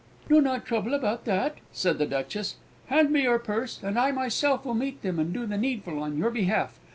"Do 0.27 0.41
not 0.41 0.65
trouble 0.65 0.95
about 0.95 1.25
that," 1.25 1.57
said 1.71 1.99
the 1.99 2.07
Duchess. 2.07 2.55
"Hand 2.87 3.11
me 3.11 3.21
your 3.21 3.37
purse, 3.37 3.79
and 3.83 3.99
I 3.99 4.11
myself 4.11 4.65
will 4.65 4.73
meet 4.73 5.03
them 5.03 5.19
and 5.19 5.31
do 5.31 5.45
the 5.45 5.59
needful 5.59 6.01
on 6.01 6.17
your 6.17 6.31
behalf. 6.31 6.79